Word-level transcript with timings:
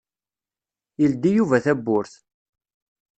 Yeldi 1.01 1.29
Yuba 1.37 1.57
tawwurt. 1.65 2.13